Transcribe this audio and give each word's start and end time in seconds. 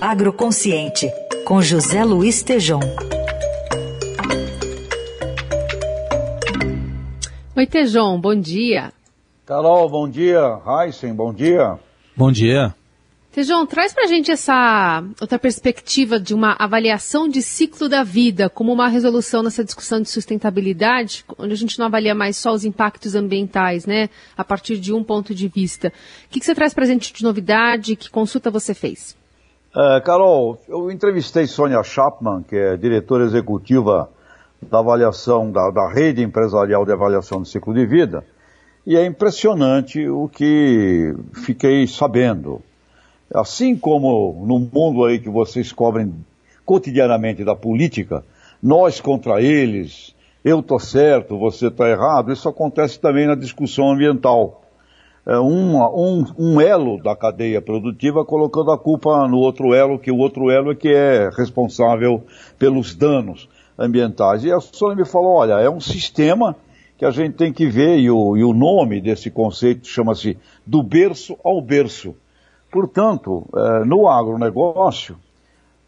Agroconsciente, 0.00 1.10
com 1.44 1.60
José 1.60 2.04
Luiz 2.04 2.40
Tejom. 2.40 2.78
Oi, 7.56 7.66
Tejom, 7.66 8.20
bom 8.20 8.36
dia. 8.36 8.92
Carol, 9.44 9.88
bom 9.88 10.08
dia. 10.08 10.60
Heisen, 10.64 11.12
bom 11.12 11.34
dia. 11.34 11.80
Bom 12.16 12.30
dia. 12.30 12.72
Tejão, 13.32 13.66
traz 13.66 13.92
para 13.92 14.04
a 14.04 14.06
gente 14.06 14.30
essa 14.30 15.02
outra 15.20 15.36
perspectiva 15.36 16.20
de 16.20 16.32
uma 16.32 16.54
avaliação 16.60 17.28
de 17.28 17.42
ciclo 17.42 17.88
da 17.88 18.04
vida, 18.04 18.48
como 18.48 18.72
uma 18.72 18.86
resolução 18.86 19.42
nessa 19.42 19.64
discussão 19.64 20.00
de 20.00 20.08
sustentabilidade, 20.08 21.24
onde 21.36 21.52
a 21.52 21.56
gente 21.56 21.76
não 21.76 21.86
avalia 21.86 22.14
mais 22.14 22.36
só 22.36 22.52
os 22.52 22.64
impactos 22.64 23.16
ambientais, 23.16 23.84
né, 23.84 24.08
a 24.36 24.44
partir 24.44 24.78
de 24.78 24.92
um 24.92 25.02
ponto 25.02 25.34
de 25.34 25.48
vista. 25.48 25.92
O 26.26 26.28
que, 26.30 26.38
que 26.38 26.46
você 26.46 26.54
traz 26.54 26.72
para 26.72 26.84
a 26.84 26.86
gente 26.86 27.12
de 27.12 27.24
novidade? 27.24 27.96
Que 27.96 28.08
consulta 28.08 28.48
você 28.48 28.72
fez? 28.72 29.18
É, 29.76 30.00
Carol, 30.00 30.58
eu 30.66 30.90
entrevistei 30.90 31.46
Sônia 31.46 31.82
Chapman, 31.82 32.42
que 32.42 32.56
é 32.56 32.76
diretora 32.76 33.24
executiva 33.24 34.08
da 34.62 34.78
avaliação 34.78 35.52
da, 35.52 35.70
da 35.70 35.92
rede 35.92 36.22
empresarial 36.22 36.86
de 36.86 36.92
avaliação 36.92 37.42
de 37.42 37.50
ciclo 37.50 37.74
de 37.74 37.84
vida, 37.84 38.24
e 38.86 38.96
é 38.96 39.04
impressionante 39.04 40.08
o 40.08 40.26
que 40.26 41.14
fiquei 41.44 41.86
sabendo. 41.86 42.62
Assim 43.32 43.76
como 43.76 44.42
no 44.46 44.58
mundo 44.58 45.04
aí 45.04 45.18
que 45.18 45.28
vocês 45.28 45.70
cobrem 45.70 46.14
cotidianamente 46.64 47.44
da 47.44 47.54
política, 47.54 48.24
nós 48.62 49.02
contra 49.02 49.42
eles, 49.42 50.14
eu 50.42 50.62
tô 50.62 50.78
certo, 50.78 51.38
você 51.38 51.70
tá 51.70 51.86
errado, 51.90 52.32
isso 52.32 52.48
acontece 52.48 52.98
também 52.98 53.26
na 53.26 53.34
discussão 53.34 53.90
ambiental. 53.90 54.62
É 55.28 55.38
um, 55.38 56.24
um, 56.38 56.58
elo 56.58 57.02
da 57.02 57.14
cadeia 57.14 57.60
produtiva 57.60 58.24
colocando 58.24 58.70
a 58.70 58.78
culpa 58.78 59.28
no 59.28 59.36
outro 59.36 59.74
elo, 59.74 59.98
que 59.98 60.10
o 60.10 60.16
outro 60.16 60.50
elo 60.50 60.72
é 60.72 60.74
que 60.74 60.88
é 60.88 61.28
responsável 61.28 62.22
pelos 62.58 62.94
danos 62.94 63.46
ambientais. 63.78 64.42
E 64.42 64.50
a 64.50 64.58
Sônia 64.58 64.96
me 64.96 65.04
falou, 65.04 65.34
olha, 65.34 65.60
é 65.60 65.68
um 65.68 65.80
sistema 65.80 66.56
que 66.96 67.04
a 67.04 67.10
gente 67.10 67.34
tem 67.34 67.52
que 67.52 67.66
ver, 67.66 67.98
e 67.98 68.10
o, 68.10 68.38
e 68.38 68.42
o 68.42 68.54
nome 68.54 69.02
desse 69.02 69.30
conceito 69.30 69.86
chama-se 69.86 70.38
do 70.66 70.82
berço 70.82 71.36
ao 71.44 71.60
berço. 71.60 72.14
Portanto, 72.72 73.46
eh, 73.54 73.84
no 73.84 74.08
agronegócio, 74.08 75.18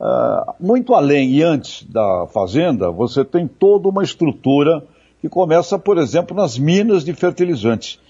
eh, 0.00 0.52
muito 0.58 0.94
além 0.94 1.30
e 1.30 1.44
antes 1.44 1.84
da 1.84 2.26
fazenda, 2.26 2.90
você 2.90 3.24
tem 3.24 3.46
toda 3.46 3.88
uma 3.88 4.02
estrutura 4.02 4.82
que 5.20 5.28
começa, 5.28 5.78
por 5.78 5.96
exemplo, 5.96 6.36
nas 6.36 6.58
minas 6.58 7.04
de 7.04 7.14
fertilizantes. 7.14 8.00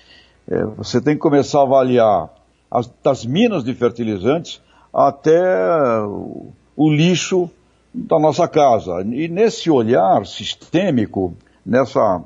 Eh, 0.51 0.65
você 0.77 1.01
tem 1.01 1.15
que 1.15 1.21
começar 1.21 1.61
a 1.61 1.63
avaliar 1.63 2.31
as, 2.71 2.91
das 3.03 3.25
minas 3.25 3.63
de 3.63 3.75
fertilizantes 3.75 4.63
até 4.93 6.01
o 6.77 6.91
lixo 6.91 7.51
da 7.93 8.19
nossa 8.19 8.49
casa. 8.49 9.03
E 9.03 9.29
nesse 9.29 9.71
olhar 9.71 10.25
sistêmico, 10.27 11.35
nessa, 11.65 12.23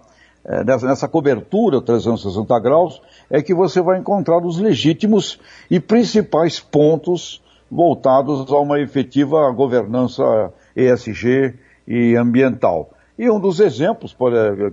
nessa, 0.64 0.86
nessa 0.86 1.08
cobertura 1.08 1.80
360 1.80 2.60
graus, 2.60 3.02
é 3.30 3.42
que 3.42 3.54
você 3.54 3.80
vai 3.80 3.98
encontrar 3.98 4.38
os 4.44 4.58
legítimos 4.58 5.38
e 5.70 5.80
principais 5.80 6.60
pontos 6.60 7.42
voltados 7.70 8.52
a 8.52 8.58
uma 8.58 8.80
efetiva 8.80 9.50
governança 9.50 10.52
ESG 10.76 11.54
e 11.88 12.14
ambiental. 12.16 12.90
E 13.18 13.30
um 13.30 13.40
dos 13.40 13.60
exemplos 13.60 14.14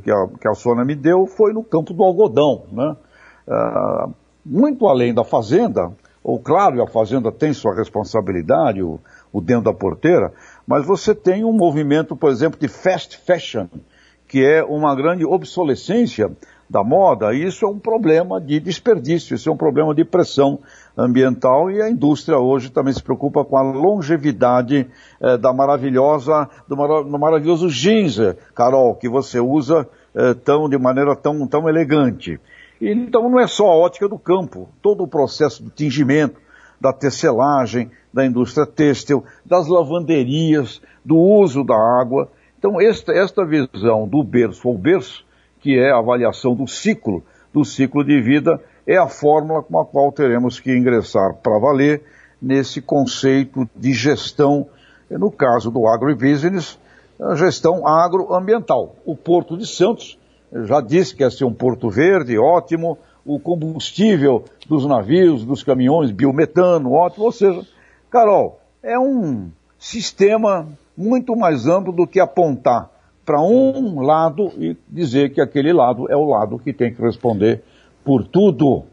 que, 0.04 0.12
a, 0.12 0.28
que 0.28 0.48
a 0.48 0.86
me 0.86 0.96
deu 0.96 1.26
foi 1.26 1.54
no 1.54 1.64
campo 1.64 1.94
do 1.94 2.04
algodão. 2.04 2.64
Né? 2.72 2.96
Uh, 3.50 4.14
muito 4.46 4.88
além 4.88 5.14
da 5.14 5.24
fazenda, 5.24 5.92
ou 6.24 6.40
claro, 6.40 6.82
a 6.82 6.88
fazenda 6.88 7.32
tem 7.32 7.54
sua 7.54 7.76
responsabilidade, 7.76 8.82
o, 8.84 9.00
o 9.34 9.42
dentro 9.42 9.66
da 9.66 9.74
porteira, 9.74 10.32
mas 10.68 10.86
você 10.86 11.16
tem 11.16 11.44
um 11.44 11.54
movimento, 11.54 12.16
por 12.16 12.30
exemplo, 12.30 12.60
de 12.60 12.68
fast 12.68 13.18
fashion, 13.18 13.68
que 14.28 14.46
é 14.46 14.64
uma 14.64 14.96
grande 14.96 15.26
obsolescência 15.26 16.32
da 16.70 16.84
moda, 16.84 17.34
isso 17.34 17.66
é 17.66 17.68
um 17.68 17.80
problema 17.80 18.40
de 18.40 18.60
desperdício, 18.60 19.34
isso 19.34 19.50
é 19.50 19.52
um 19.52 19.58
problema 19.58 19.96
de 19.96 20.06
pressão 20.06 20.60
ambiental 20.96 21.72
e 21.72 21.82
a 21.82 21.90
indústria 21.90 22.38
hoje 22.38 22.70
também 22.70 22.94
se 22.94 23.02
preocupa 23.02 23.44
com 23.44 23.58
a 23.58 23.64
longevidade 23.64 24.88
eh, 25.20 25.38
da 25.38 25.52
maravilhosa, 25.52 26.48
do, 26.68 26.76
do, 26.76 27.18
maravilhoso 27.18 27.70
jeans, 27.70 28.20
Carol, 28.54 28.94
que 28.94 29.10
você 29.10 29.40
usa 29.40 29.90
eh, 30.14 30.36
tão, 30.36 30.70
de 30.70 30.78
maneira 30.78 31.16
tão, 31.16 31.48
tão 31.48 31.68
elegante. 31.68 32.40
Então 32.82 33.30
não 33.30 33.40
é 33.40 33.48
só 33.48 33.68
a 33.68 33.78
ótica 33.78 34.08
do 34.08 34.18
campo, 34.18 34.70
todo 34.82 35.04
o 35.04 35.08
processo 35.08 35.64
do 35.64 35.70
tingimento, 35.70 36.40
da 36.80 36.94
tecelagem, 36.94 37.92
da 38.14 38.26
indústria 38.26 38.66
têxtil, 38.66 39.24
das 39.46 39.68
lavanderias, 39.68 40.82
do 41.04 41.18
uso 41.18 41.64
da 41.64 41.76
água. 41.76 42.30
Então 42.58 42.80
esta, 42.80 43.12
esta 43.12 43.46
visão 43.46 44.08
do 44.08 44.24
berço 44.24 44.68
ao 44.68 44.78
berço 44.78 45.26
que 45.60 45.78
é 45.78 45.92
a 45.92 45.98
avaliação 45.98 46.56
do 46.56 46.68
ciclo, 46.68 47.24
do 47.54 47.66
ciclo 47.66 48.04
de 48.04 48.22
vida, 48.22 48.62
é 48.88 48.98
a 48.98 49.08
fórmula 49.08 49.62
com 49.62 49.80
a 49.80 49.86
qual 49.86 50.12
teremos 50.12 50.60
que 50.60 50.76
ingressar 50.76 51.36
para 51.36 51.60
valer 51.60 52.04
nesse 52.42 52.82
conceito 52.82 53.70
de 53.76 53.94
gestão, 53.94 54.68
no 55.10 55.32
caso 55.32 55.70
do 55.70 55.88
agribusiness, 55.88 56.80
a 57.22 57.36
gestão 57.36 57.86
agroambiental. 57.86 58.96
O 59.06 59.16
Porto 59.16 59.58
de 59.58 59.68
Santos 59.68 60.19
já 60.66 60.82
disse 60.82 61.16
que 61.16 61.24
ia 61.24 61.30
ser 61.30 61.46
um 61.46 61.54
porto 61.54 61.90
verde, 61.90 62.38
ótimo, 62.38 62.98
o 63.26 63.40
combustível 63.40 64.44
dos 64.68 64.86
navios, 64.86 65.46
dos 65.46 65.64
caminhões, 65.64 66.12
biometano, 66.12 66.92
ótimo, 66.94 67.26
ou 67.26 67.32
seja, 67.32 67.62
Carol, 68.10 68.60
é 68.82 68.98
um 68.98 69.50
sistema 69.78 70.68
muito 70.98 71.36
mais 71.36 71.68
amplo 71.68 71.94
do 71.94 72.08
que 72.08 72.20
apontar 72.20 72.90
para 73.26 73.42
um 73.42 74.02
lado 74.02 74.52
e 74.58 74.76
dizer 74.90 75.32
que 75.32 75.40
aquele 75.40 75.72
lado 75.72 76.10
é 76.10 76.16
o 76.16 76.26
lado 76.26 76.58
que 76.58 76.74
tem 76.74 76.94
que 76.94 77.02
responder 77.02 77.62
por 78.04 78.24
tudo. 78.24 78.86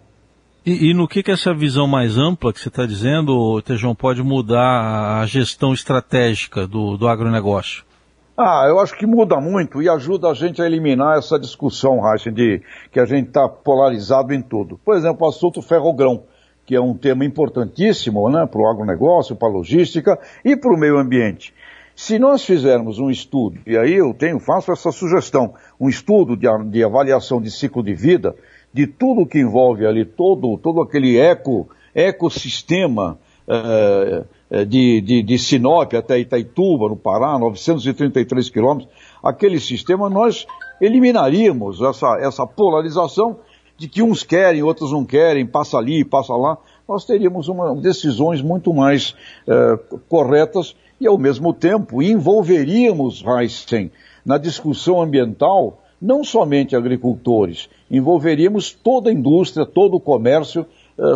E, 0.65 0.91
e 0.91 0.95
no 0.95 1.09
que, 1.09 1.23
que 1.23 1.31
essa 1.31 1.55
visão 1.55 1.87
mais 1.87 2.19
ampla 2.19 2.53
que 2.53 2.61
você 2.61 2.69
está 2.69 2.85
dizendo, 2.85 3.63
Tejão, 3.63 3.95
pode 3.95 4.23
mudar 4.23 5.21
a 5.23 5.27
gestão 5.27 5.73
estratégica 5.73 6.67
do, 6.67 6.97
do 6.97 7.09
agronegócio? 7.09 7.85
Ah, 8.39 8.67
eu 8.69 8.79
acho 8.79 8.95
que 8.99 9.07
muda 9.07 9.41
muito 9.41 9.81
e 9.81 9.89
ajuda 9.89 10.29
a 10.29 10.35
gente 10.35 10.61
a 10.61 10.67
eliminar 10.67 11.17
essa 11.17 11.39
discussão, 11.39 12.01
Raíssa, 12.01 12.31
de 12.31 12.61
que 12.93 13.01
a 13.01 13.07
gente 13.07 13.29
está 13.29 13.49
polarizado 13.49 14.35
em 14.35 14.43
tudo. 14.43 14.79
Por 14.85 14.95
exemplo, 14.95 15.27
o 15.27 15.31
assunto 15.31 15.63
ferrogrão, 15.63 16.25
que 16.67 16.77
é 16.77 16.81
um 16.81 16.95
tema 16.95 17.25
importantíssimo 17.25 18.29
né, 18.29 18.45
para 18.45 18.61
o 18.61 18.69
agronegócio, 18.69 19.35
para 19.35 19.49
a 19.49 19.51
logística 19.51 20.19
e 20.45 20.55
para 20.55 20.71
o 20.71 20.77
meio 20.77 20.99
ambiente. 20.99 21.55
Se 21.95 22.19
nós 22.19 22.45
fizermos 22.45 22.99
um 22.99 23.09
estudo, 23.09 23.59
e 23.67 23.75
aí 23.75 23.95
eu 23.95 24.13
tenho, 24.13 24.39
faço 24.39 24.71
essa 24.71 24.93
sugestão, 24.93 25.55
um 25.81 25.89
estudo 25.89 26.37
de, 26.37 26.47
de 26.71 26.85
avaliação 26.85 27.41
de 27.41 27.51
ciclo 27.51 27.83
de 27.83 27.95
vida, 27.95 28.37
de 28.71 28.87
tudo 28.87 29.25
que 29.25 29.39
envolve 29.39 29.87
ali, 29.87 30.05
todo, 30.05 30.59
todo 30.59 30.83
aquele 30.83 31.19
eco, 31.19 31.71
ecossistema 31.95 33.19
eh, 33.49 34.25
de, 34.51 35.01
de, 35.01 35.23
de 35.23 35.39
Sinop 35.39 35.93
até 35.95 36.19
Itaituba, 36.19 36.89
no 36.89 36.97
Pará, 36.97 37.39
933 37.39 38.51
quilômetros, 38.51 38.89
aquele 39.23 39.59
sistema, 39.59 40.09
nós 40.09 40.47
eliminaríamos 40.81 41.81
essa, 41.81 42.19
essa 42.21 42.47
polarização 42.47 43.39
de 43.77 43.89
que 43.89 44.03
uns 44.03 44.23
querem, 44.23 44.63
outros 44.63 44.93
não 44.93 45.05
querem, 45.05 45.47
passa 45.47 45.77
ali, 45.77 46.05
passa 46.05 46.35
lá. 46.35 46.57
Nós 46.89 47.05
teríamos 47.05 47.49
uma, 47.49 47.75
decisões 47.77 48.41
muito 48.41 48.73
mais 48.73 49.15
eh, 49.47 49.79
corretas 50.09 50.75
e, 51.01 51.07
ao 51.07 51.19
mesmo 51.19 51.53
tempo, 51.53 52.03
envolveríamos 52.03 53.23
Heisen 53.23 53.91
na 54.25 54.39
discussão 54.39 55.03
ambiental 55.03 55.83
não 56.01 56.23
somente 56.23 56.77
agricultores, 56.77 57.69
envolveríamos 57.91 58.71
toda 58.71 59.09
a 59.09 59.13
indústria, 59.13 59.65
todo 59.65 59.97
o 59.97 60.01
comércio, 60.01 60.61
eh, 60.63 60.67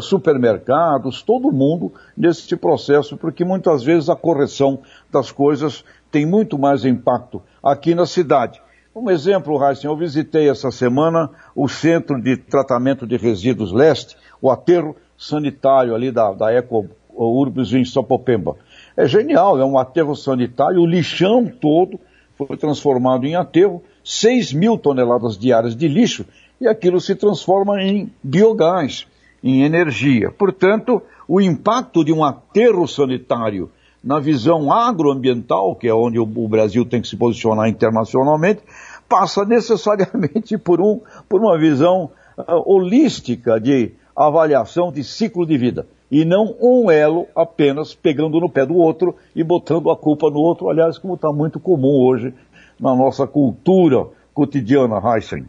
supermercados, 0.00 1.22
todo 1.22 1.52
mundo 1.52 1.92
nesse 2.16 2.54
processo, 2.56 3.16
porque 3.16 3.44
muitas 3.44 3.82
vezes 3.82 4.08
a 4.08 4.16
correção 4.16 4.80
das 5.10 5.32
coisas 5.32 5.84
tem 6.10 6.26
muito 6.26 6.58
mais 6.58 6.84
impacto 6.84 7.42
aqui 7.62 7.94
na 7.94 8.06
cidade. 8.06 8.60
Um 8.94 9.08
exemplo, 9.08 9.64
Heisen, 9.64 9.88
eu 9.88 9.96
visitei 9.96 10.50
essa 10.50 10.70
semana 10.70 11.30
o 11.54 11.68
Centro 11.68 12.20
de 12.20 12.36
Tratamento 12.36 13.06
de 13.06 13.16
Resíduos 13.16 13.72
Leste, 13.72 14.16
o 14.42 14.50
aterro 14.50 14.96
sanitário 15.16 15.94
ali 15.94 16.10
da, 16.10 16.32
da 16.32 16.52
Eco 16.52 16.86
Urbis 17.08 17.72
em 17.72 17.84
Sapopemba. 17.84 18.56
É 18.96 19.06
genial, 19.06 19.58
é 19.58 19.64
um 19.64 19.78
aterro 19.78 20.16
sanitário, 20.16 20.80
o 20.80 20.86
lixão 20.86 21.46
todo 21.46 22.00
foi 22.36 22.56
transformado 22.56 23.26
em 23.26 23.36
aterro, 23.36 23.82
6 24.02 24.52
mil 24.54 24.76
toneladas 24.76 25.38
diárias 25.38 25.76
de 25.76 25.86
lixo, 25.86 26.24
e 26.60 26.66
aquilo 26.66 27.00
se 27.00 27.14
transforma 27.14 27.82
em 27.82 28.10
biogás, 28.22 29.06
em 29.42 29.62
energia. 29.62 30.30
Portanto, 30.30 31.02
o 31.26 31.40
impacto 31.40 32.04
de 32.04 32.12
um 32.12 32.24
aterro 32.24 32.86
sanitário 32.86 33.70
na 34.02 34.18
visão 34.18 34.72
agroambiental, 34.72 35.74
que 35.74 35.86
é 35.86 35.94
onde 35.94 36.18
o 36.18 36.26
Brasil 36.48 36.84
tem 36.84 37.02
que 37.02 37.08
se 37.08 37.16
posicionar 37.16 37.68
internacionalmente, 37.68 38.62
passa 39.08 39.44
necessariamente 39.44 40.56
por, 40.58 40.80
um, 40.80 41.00
por 41.28 41.40
uma 41.40 41.58
visão 41.58 42.10
uh, 42.38 42.72
holística 42.72 43.60
de 43.60 43.92
avaliação 44.16 44.90
de 44.90 45.04
ciclo 45.04 45.46
de 45.46 45.56
vida. 45.56 45.86
e 46.10 46.24
não 46.24 46.56
um 46.60 46.90
elo 46.90 47.26
apenas 47.36 47.94
pegando 47.94 48.40
no 48.40 48.50
pé 48.50 48.66
do 48.66 48.74
outro 48.74 49.14
e 49.34 49.44
botando 49.44 49.90
a 49.90 49.96
culpa 49.96 50.28
no 50.28 50.38
outro, 50.38 50.68
aliás, 50.68 50.98
como 50.98 51.14
está 51.14 51.32
muito 51.32 51.60
comum 51.60 52.02
hoje 52.02 52.34
na 52.78 52.94
nossa 52.96 53.26
cultura 53.26 54.06
cotidiana, 54.34 55.00
Heisen. 55.04 55.46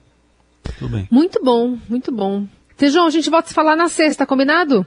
Muito 1.12 1.44
bom, 1.44 1.78
muito 1.90 2.12
bom. 2.12 2.46
Tejão, 2.82 3.06
a 3.06 3.12
gente 3.12 3.30
volta 3.30 3.46
a 3.46 3.50
se 3.50 3.54
falar 3.54 3.76
na 3.76 3.88
sexta, 3.88 4.26
combinado? 4.26 4.84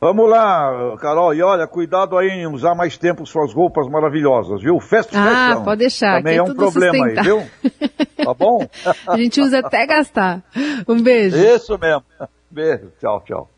Vamos 0.00 0.28
lá, 0.28 0.96
Carol. 1.00 1.32
E 1.32 1.40
olha, 1.40 1.68
cuidado 1.68 2.18
aí 2.18 2.28
em 2.28 2.48
usar 2.48 2.74
mais 2.74 2.98
tempo 2.98 3.24
suas 3.24 3.54
roupas 3.54 3.86
maravilhosas, 3.88 4.60
viu? 4.60 4.80
Festa 4.80 5.16
Ah, 5.16 5.50
fashion. 5.50 5.64
pode 5.64 5.78
deixar. 5.78 6.16
Também 6.16 6.34
é, 6.34 6.38
é 6.38 6.42
um 6.42 6.52
problema 6.52 6.92
sustentar. 6.98 7.18
aí, 7.18 7.24
viu? 7.24 8.24
Tá 8.24 8.34
bom? 8.34 8.66
a 9.06 9.16
gente 9.16 9.40
usa 9.40 9.60
até 9.60 9.86
gastar. 9.86 10.42
Um 10.88 11.00
beijo. 11.00 11.36
Isso 11.36 11.78
mesmo. 11.78 12.02
Beijo. 12.50 12.90
Tchau, 13.00 13.22
tchau. 13.24 13.48